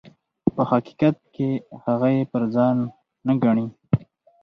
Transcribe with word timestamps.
په 0.55 0.61
حقیقت 0.71 1.15
کې 1.35 1.49
هغه 1.83 2.07
یې 2.15 2.23
پر 2.31 2.43
ځان 2.55 2.77
نه 3.27 3.33
ګڼي. 3.43 3.65